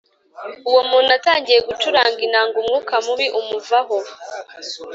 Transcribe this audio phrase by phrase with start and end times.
[0.69, 3.97] Uwo muntu atangiye gucuranga inanga umwuka mubi umuvaho